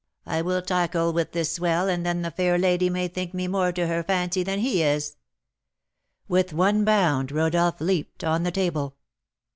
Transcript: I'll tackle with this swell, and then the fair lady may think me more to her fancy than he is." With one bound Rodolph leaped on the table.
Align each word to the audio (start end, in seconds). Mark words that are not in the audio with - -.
I'll 0.25 0.63
tackle 0.63 1.13
with 1.13 1.31
this 1.31 1.53
swell, 1.53 1.87
and 1.87 2.03
then 2.03 2.23
the 2.23 2.31
fair 2.31 2.57
lady 2.57 2.89
may 2.89 3.07
think 3.07 3.35
me 3.35 3.47
more 3.47 3.71
to 3.73 3.85
her 3.85 4.01
fancy 4.01 4.41
than 4.41 4.57
he 4.57 4.81
is." 4.81 5.17
With 6.27 6.53
one 6.53 6.83
bound 6.83 7.31
Rodolph 7.31 7.79
leaped 7.79 8.23
on 8.23 8.41
the 8.41 8.49
table. 8.51 8.95